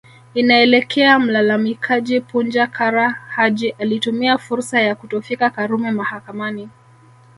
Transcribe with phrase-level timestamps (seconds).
[0.33, 6.69] Inaelekea mlalamikaji Punja Kara Haji alitumia fursa ya kutofika Karume mahakamani